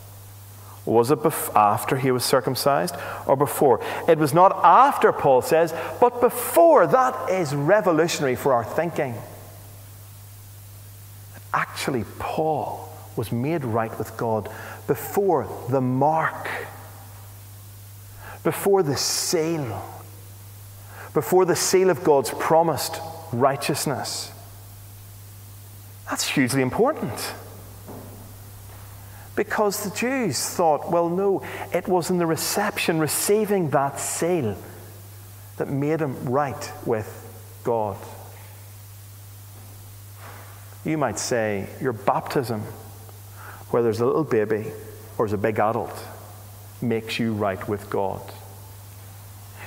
[0.84, 2.96] Was it bef- after he was circumcised
[3.28, 3.80] or before?
[4.08, 6.88] It was not after, Paul says, but before.
[6.88, 9.14] That is revolutionary for our thinking.
[11.54, 14.50] Actually, Paul was made right with God
[14.88, 16.50] before the mark,
[18.44, 20.01] before the seal,
[21.14, 23.00] before the seal of God's promised
[23.32, 24.32] righteousness.
[26.10, 27.34] That's hugely important.
[29.36, 31.42] Because the Jews thought, well, no,
[31.74, 34.58] it was in the reception, receiving that seal,
[35.58, 37.18] that made him right with
[37.64, 37.98] God.
[40.84, 42.62] You might say your baptism,
[43.70, 44.72] whether there's a little baby
[45.18, 46.04] or there's a big adult,
[46.82, 48.22] makes you right with God.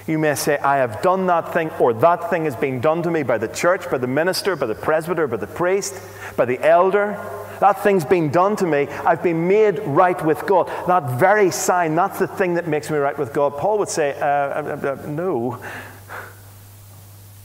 [0.06, 3.10] You may say, I have done that thing, or that thing has been done to
[3.10, 5.94] me by the church, by the minister, by the presbyter, by the priest,
[6.36, 7.18] by the elder.
[7.60, 8.86] That thing's been done to me.
[8.88, 10.66] I've been made right with God.
[10.86, 13.56] That very sign, that's the thing that makes me right with God.
[13.56, 15.62] Paul would say, uh, uh, uh, no,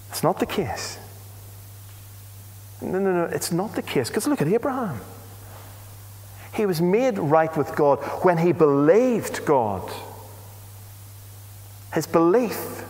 [0.10, 0.98] it's not the case.
[2.82, 4.10] No, no, no, it's not the case.
[4.10, 5.00] Because look at Abraham.
[6.54, 9.90] He was made right with God when he believed God.
[11.94, 12.86] His belief.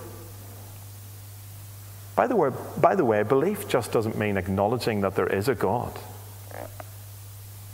[2.16, 5.56] By the, way, by the way, belief just doesn't mean acknowledging that there is a
[5.56, 5.98] God.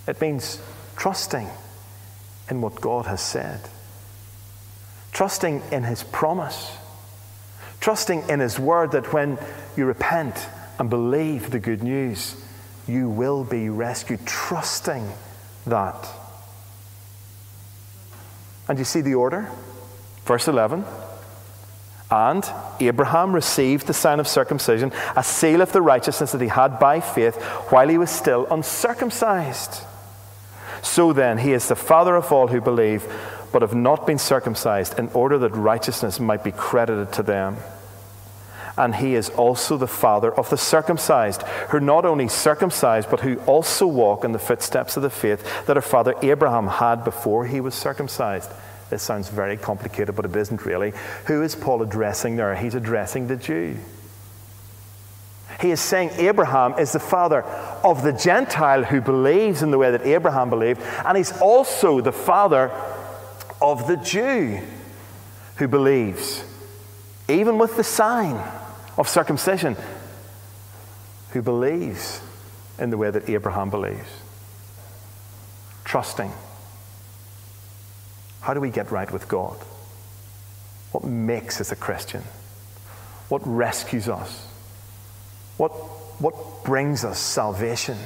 [0.08, 0.62] It means
[0.96, 1.48] trusting
[2.50, 3.62] in what God has said,
[5.12, 6.78] trusting in His promise,
[7.80, 9.40] trusting in His word that when
[9.76, 12.36] you repent and believe the good news,
[12.88, 15.12] you will be rescued, trusting
[15.66, 16.08] that.
[18.68, 19.50] And you see the order?
[20.26, 20.86] Verse 11.
[22.12, 22.48] And
[22.80, 27.00] Abraham received the sign of circumcision, a seal of the righteousness that he had by
[27.00, 27.36] faith
[27.72, 29.82] while he was still uncircumcised.
[30.84, 33.04] So then, he is the father of all who believe,
[33.52, 37.58] but have not been circumcised, in order that righteousness might be credited to them.
[38.78, 43.38] And he is also the father of the circumcised, who not only circumcised, but who
[43.48, 47.62] also walk in the footsteps of the faith that our father Abraham had before he
[47.62, 48.52] was circumcised.
[48.96, 50.94] This sounds very complicated, but it isn't really.
[51.26, 52.56] Who is Paul addressing there?
[52.56, 53.76] He's addressing the Jew.
[55.60, 57.44] He is saying Abraham is the father
[57.84, 62.14] of the Gentile who believes in the way that Abraham believed, and he's also the
[62.14, 62.72] father
[63.62, 64.62] of the Jew
[65.58, 66.46] who believes,
[67.28, 68.42] even with the sign
[68.98, 69.76] of circumcision,
[71.32, 72.22] who believes
[72.80, 74.08] in the way that Abraham believes.
[75.84, 76.32] Trusting.
[78.46, 79.58] How do we get right with God?
[80.92, 82.22] What makes us a Christian?
[83.28, 84.48] What rescues us?
[85.58, 85.72] What,
[86.22, 87.98] what brings us salvation?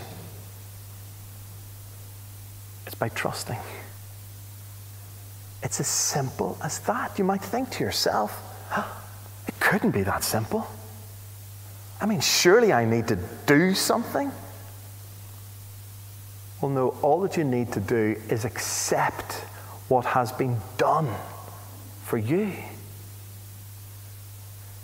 [2.86, 3.58] It's by trusting.
[5.62, 7.19] It's as simple as that.
[7.19, 8.41] You might think to yourself,
[9.45, 10.65] it couldn't be that simple.
[11.99, 14.32] I mean, surely I need to do something.
[16.62, 19.43] Well, no, all that you need to do is accept
[19.89, 21.10] what has been done
[22.06, 22.54] for you.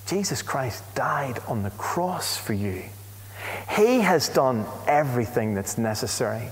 [0.08, 2.84] Jesus Christ died on the cross for you.
[3.76, 6.50] He has done everything that's necessary.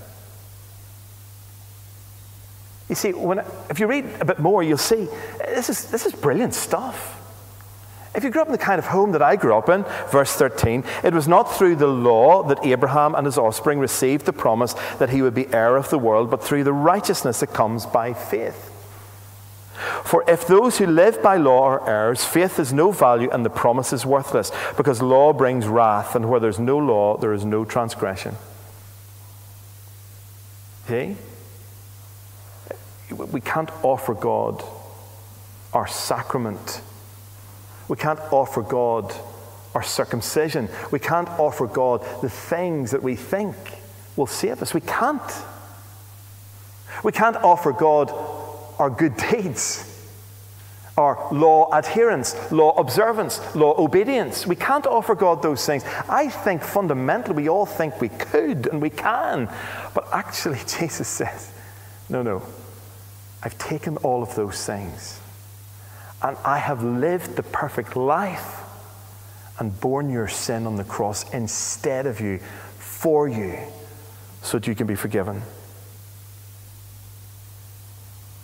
[2.88, 3.40] You see, when,
[3.70, 7.13] if you read a bit more, you'll see this is, this is brilliant stuff.
[8.14, 10.32] If you grew up in the kind of home that I grew up in, verse
[10.34, 14.74] 13, it was not through the law that Abraham and his offspring received the promise
[14.98, 18.12] that he would be heir of the world, but through the righteousness that comes by
[18.12, 18.70] faith.
[20.04, 23.50] For if those who live by law are heirs, faith has no value and the
[23.50, 27.64] promise is worthless, because law brings wrath, and where there's no law, there is no
[27.64, 28.36] transgression.
[30.86, 31.16] See?
[33.10, 34.62] We can't offer God
[35.72, 36.80] our sacrament
[37.88, 39.14] we can't offer God
[39.74, 40.68] our circumcision.
[40.90, 43.54] We can't offer God the things that we think
[44.16, 44.72] will save us.
[44.72, 45.20] We can't.
[47.02, 48.12] We can't offer God
[48.78, 49.90] our good deeds,
[50.96, 54.46] our law adherence, law observance, law obedience.
[54.46, 55.84] We can't offer God those things.
[56.08, 59.50] I think fundamentally we all think we could and we can.
[59.92, 61.52] But actually, Jesus says,
[62.08, 62.42] no, no.
[63.42, 65.20] I've taken all of those things
[66.24, 68.62] and I have lived the perfect life
[69.58, 72.38] and borne your sin on the cross instead of you,
[72.78, 73.58] for you,
[74.40, 75.36] so that you can be forgiven.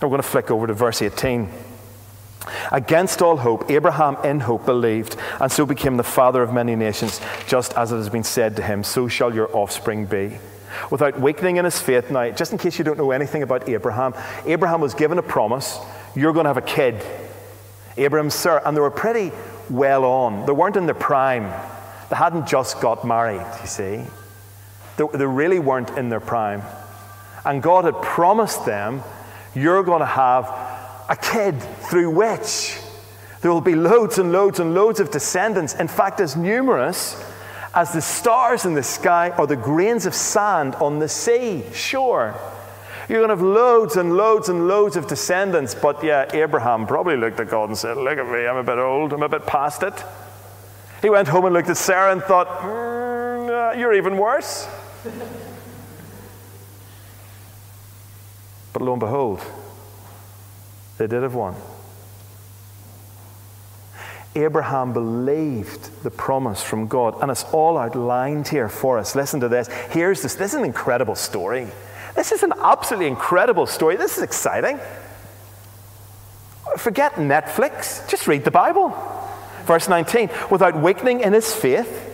[0.01, 1.49] Now we're going to flick over to verse 18.
[2.71, 7.19] Against all hope, Abraham in hope believed, and so became the father of many nations,
[7.47, 10.37] just as it has been said to him, So shall your offspring be.
[10.91, 14.15] Without weakening in his faith, now, just in case you don't know anything about Abraham,
[14.45, 15.79] Abraham was given a promise
[16.15, 17.03] you're going to have a kid.
[17.97, 19.33] Abraham's Sarah, and they were pretty
[19.69, 20.47] well on.
[20.47, 21.45] They weren't in their prime.
[22.09, 24.05] They hadn't just got married, you see.
[24.97, 26.63] They, they really weren't in their prime.
[27.45, 29.03] And God had promised them,
[29.55, 30.45] you're going to have
[31.09, 32.79] a kid through which
[33.41, 35.75] there will be loads and loads and loads of descendants.
[35.75, 37.23] In fact, as numerous
[37.75, 41.65] as the stars in the sky or the grains of sand on the sea.
[41.73, 42.35] Sure.
[43.11, 45.75] You're going to have loads and loads and loads of descendants.
[45.75, 48.79] But yeah, Abraham probably looked at God and said, Look at me, I'm a bit
[48.79, 50.05] old, I'm a bit past it.
[51.03, 54.69] He went home and looked at Sarah and thought, mm, uh, You're even worse.
[58.73, 59.41] but lo and behold,
[60.99, 61.57] they did have one.
[64.37, 69.17] Abraham believed the promise from God, and it's all outlined here for us.
[69.17, 69.67] Listen to this.
[69.91, 70.37] Here's this.
[70.37, 71.67] This is an incredible story.
[72.15, 73.97] This is an absolutely incredible story.
[73.97, 74.79] This is exciting.
[76.77, 78.97] Forget Netflix, just read the Bible.
[79.65, 82.07] Verse 19 without weakening in his faith,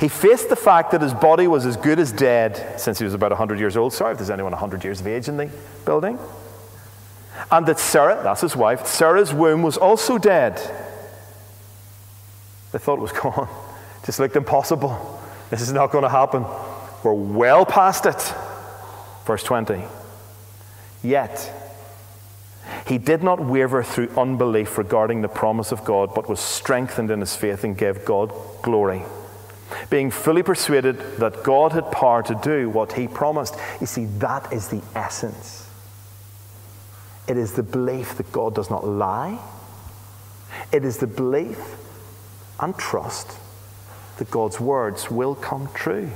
[0.00, 3.14] He faced the fact that his body was as good as dead since he was
[3.14, 3.92] about 100 years old.
[3.92, 5.50] Sorry if there's anyone 100 years of age in the
[5.84, 6.18] building.
[7.50, 10.56] And that Sarah, that's his wife, Sarah's womb was also dead.
[12.72, 13.48] They thought it was gone.
[14.04, 15.20] Just looked impossible.
[15.50, 16.44] This is not going to happen.
[17.02, 18.34] We're well past it.
[19.24, 19.82] Verse 20.
[21.02, 21.52] Yet,
[22.86, 27.20] he did not waver through unbelief regarding the promise of God, but was strengthened in
[27.20, 29.02] his faith and gave God glory,
[29.90, 33.54] being fully persuaded that God had power to do what he promised.
[33.80, 35.68] You see, that is the essence.
[37.26, 39.38] It is the belief that God does not lie,
[40.72, 41.58] it is the belief
[42.60, 43.38] and trust
[44.18, 46.10] that God's words will come true.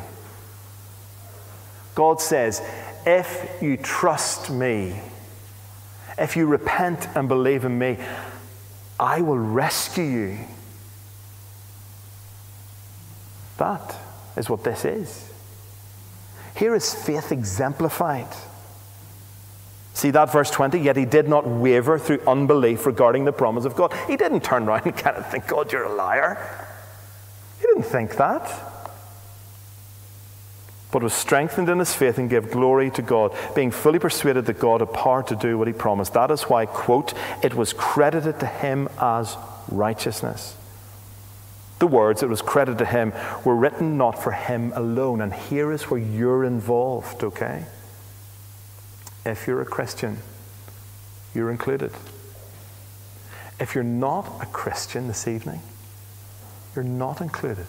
[1.94, 2.62] God says,
[3.08, 5.00] if you trust me,
[6.18, 7.96] if you repent and believe in me,
[9.00, 10.38] I will rescue you.
[13.56, 13.96] That
[14.36, 15.32] is what this is.
[16.54, 18.28] Here is faith exemplified.
[19.94, 20.78] See that verse 20?
[20.78, 23.94] Yet he did not waver through unbelief regarding the promise of God.
[24.06, 26.36] He didn't turn around and kind of think, God, you're a liar.
[27.58, 28.77] He didn't think that
[30.90, 34.58] but was strengthened in his faith and gave glory to God, being fully persuaded that
[34.58, 36.14] God had power to do what he promised.
[36.14, 37.12] That is why, quote,
[37.42, 39.36] it was credited to him as
[39.70, 40.56] righteousness.
[41.78, 43.12] The words it was credited to him
[43.44, 45.20] were written not for him alone.
[45.20, 47.66] And here is where you're involved, okay?
[49.24, 50.18] If you're a Christian,
[51.34, 51.92] you're included.
[53.60, 55.60] If you're not a Christian this evening,
[56.74, 57.66] you're not included.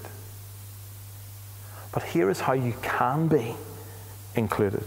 [1.91, 3.55] But here is how you can be
[4.35, 4.85] included.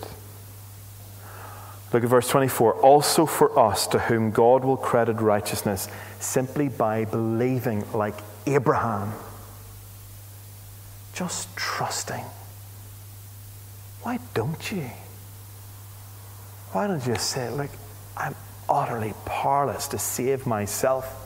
[1.92, 2.76] Look at verse 24.
[2.76, 5.88] Also for us, to whom God will credit righteousness
[6.20, 8.14] simply by believing, like
[8.46, 9.12] Abraham,
[11.12, 12.24] just trusting.
[14.02, 14.90] Why don't you?
[16.72, 17.70] Why don't you say, Look,
[18.16, 18.34] I'm
[18.68, 21.18] utterly powerless to save myself?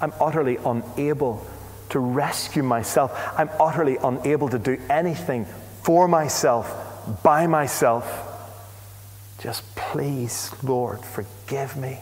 [0.00, 1.46] I'm utterly unable
[1.92, 3.12] to rescue myself.
[3.38, 5.46] I'm utterly unable to do anything
[5.82, 8.28] for myself, by myself.
[9.40, 11.98] Just please, Lord, forgive me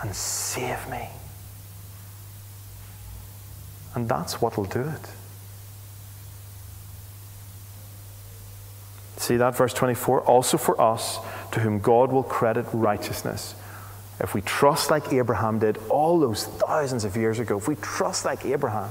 [0.00, 1.08] and save me.
[3.94, 5.10] And that's what will do it.
[9.16, 10.22] See that, verse 24?
[10.22, 11.18] Also for us,
[11.52, 13.54] to whom God will credit righteousness.
[14.20, 18.24] If we trust like Abraham did all those thousands of years ago, if we trust
[18.24, 18.90] like Abraham,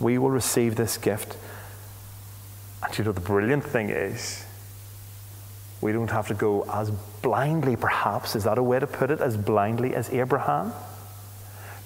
[0.00, 1.36] we will receive this gift.
[2.82, 4.44] And you know, the brilliant thing is,
[5.80, 6.90] we don't have to go as
[7.22, 10.72] blindly, perhaps, is that a way to put it, as blindly as Abraham?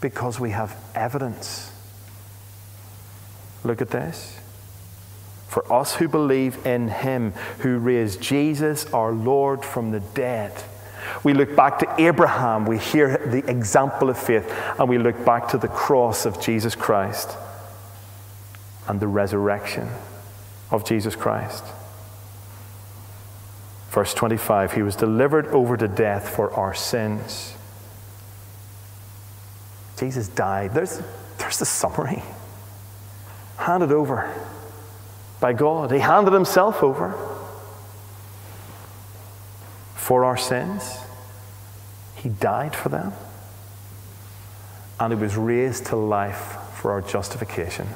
[0.00, 1.72] Because we have evidence.
[3.64, 4.38] Look at this.
[5.48, 10.52] For us who believe in him who raised Jesus, our Lord, from the dead.
[11.24, 14.48] We look back to Abraham, we hear the example of faith,
[14.78, 17.30] and we look back to the cross of Jesus Christ
[18.89, 19.89] and the resurrection
[20.70, 21.62] of Jesus Christ.
[23.91, 27.55] Verse 25 He was delivered over to death for our sins.
[29.99, 30.74] Jesus died.
[30.74, 31.03] There's,
[31.39, 32.22] there's the summary.
[33.57, 34.32] Handed over
[35.41, 35.91] by God.
[35.91, 37.12] He handed himself over
[39.95, 40.99] for our sins.
[42.14, 43.12] He died for them.
[45.01, 47.89] And he was raised to life for our justification.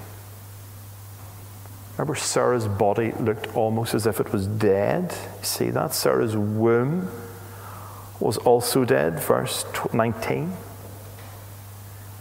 [1.97, 5.13] Remember, Sarah's body looked almost as if it was dead.
[5.43, 5.93] See that?
[5.93, 7.11] Sarah's womb
[8.19, 9.21] was also dead.
[9.21, 10.53] Verse 19.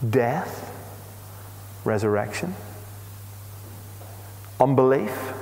[0.08, 0.70] Death,
[1.84, 2.54] resurrection,
[4.60, 5.32] unbelief,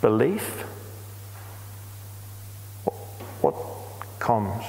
[0.00, 0.64] belief.
[3.40, 3.54] What
[4.20, 4.64] comes?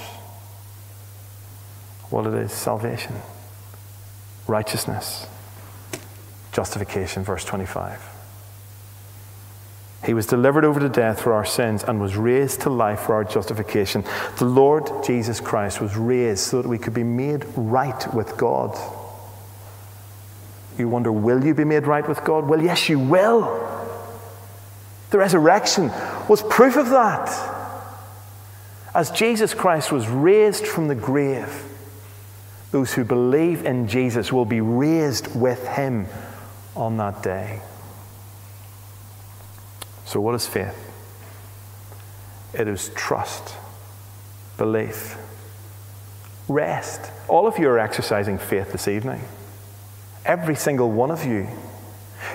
[2.10, 3.16] What it is salvation,
[4.48, 5.28] righteousness,
[6.52, 8.19] justification, verse 25.
[10.10, 13.14] He was delivered over to death for our sins and was raised to life for
[13.14, 14.04] our justification.
[14.40, 18.76] The Lord Jesus Christ was raised so that we could be made right with God.
[20.80, 22.48] You wonder, will you be made right with God?
[22.48, 23.44] Well, yes, you will.
[25.12, 25.92] The resurrection
[26.28, 27.30] was proof of that.
[28.96, 31.66] As Jesus Christ was raised from the grave,
[32.72, 36.08] those who believe in Jesus will be raised with him
[36.76, 37.62] on that day.
[40.10, 40.76] So, what is faith?
[42.56, 43.54] It is trust,
[44.58, 45.16] belief,
[46.48, 47.12] rest.
[47.28, 49.22] All of you are exercising faith this evening.
[50.26, 51.48] Every single one of you.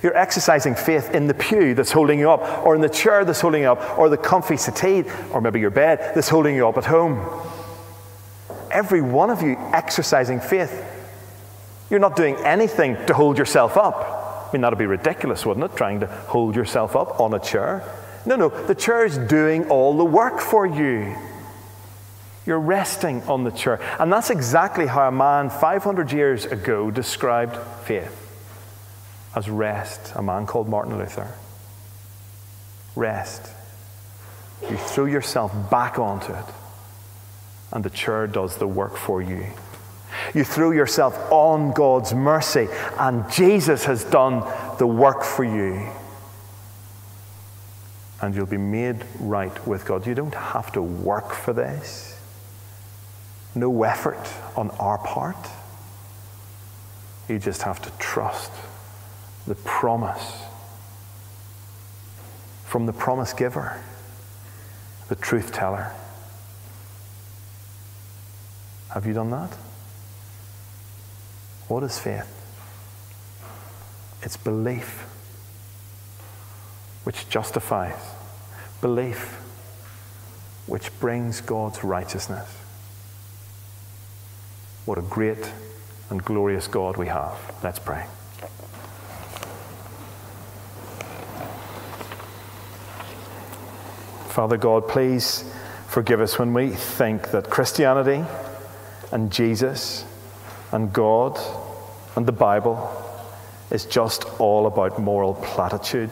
[0.05, 3.41] You're exercising faith in the pew that's holding you up, or in the chair that's
[3.41, 5.03] holding you up, or the comfy settee,
[5.33, 7.29] or maybe your bed that's holding you up at home.
[8.71, 10.81] Every one of you exercising faith.
[11.91, 14.24] You're not doing anything to hold yourself up.
[14.55, 15.77] Mean, that'd be ridiculous, wouldn't it?
[15.77, 17.83] Trying to hold yourself up on a chair.
[18.25, 21.17] No, no, the chair is doing all the work for you.
[22.47, 23.81] You're resting on the chair.
[23.99, 28.17] And that's exactly how a man 500 years ago described faith
[29.35, 31.35] as rest, a man called Martin Luther.
[32.95, 33.51] Rest.
[34.71, 36.47] You throw yourself back onto it,
[37.73, 39.47] and the chair does the work for you.
[40.35, 44.41] You throw yourself on God's mercy, and Jesus has done
[44.79, 45.89] the work for you.
[48.21, 50.07] And you'll be made right with God.
[50.07, 52.19] You don't have to work for this,
[53.55, 55.37] no effort on our part.
[57.29, 58.53] You just have to trust
[59.47, 60.43] the promise
[62.65, 63.81] from the promise giver,
[65.09, 65.93] the truth teller.
[68.93, 69.57] Have you done that?
[71.69, 72.31] What is faith?
[74.23, 75.07] It's belief
[77.05, 77.99] which justifies,
[78.81, 79.41] belief
[80.67, 82.49] which brings God's righteousness.
[84.87, 85.53] What a great
[86.11, 87.37] and glorious God we have.
[87.63, 88.07] Let's pray.
[94.29, 95.45] Father God, please
[95.87, 98.25] forgive us when we think that Christianity
[99.13, 100.05] and Jesus
[100.75, 101.39] and God
[102.17, 102.91] and the Bible
[103.71, 106.11] is just all about moral platitude.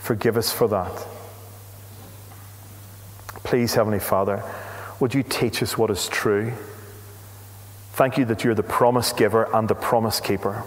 [0.00, 1.06] Forgive us for that.
[3.44, 4.42] Please, Heavenly Father,
[5.00, 6.50] would you teach us what is true?
[7.92, 10.64] Thank you that you're the promise giver and the promise keeper,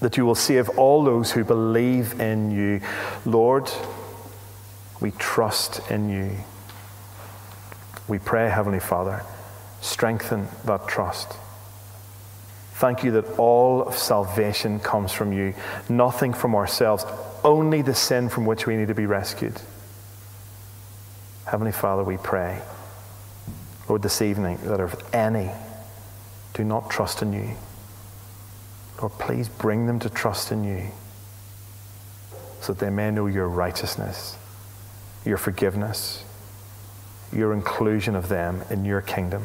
[0.00, 2.80] that you will save all those who believe in you.
[3.24, 3.70] Lord,
[5.00, 6.32] we trust in you.
[8.08, 9.22] We pray, Heavenly Father,
[9.80, 11.32] strengthen that trust.
[12.74, 15.54] Thank you that all of salvation comes from you,
[15.88, 17.04] nothing from ourselves,
[17.42, 19.60] only the sin from which we need to be rescued.
[21.46, 22.60] Heavenly Father, we pray,
[23.88, 25.50] Lord, this evening, that if any
[26.54, 27.56] do not trust in you,
[29.00, 30.88] Lord, please bring them to trust in you
[32.60, 34.36] so that they may know your righteousness
[35.26, 36.24] your forgiveness,
[37.32, 39.44] your inclusion of them in your kingdom.